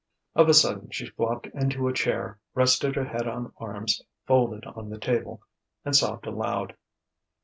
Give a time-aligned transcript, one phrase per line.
[0.33, 4.89] Of a sudden she flopped into a chair, rested her head on arms folded on
[4.89, 5.43] the table,
[5.85, 6.75] and sobbed aloud.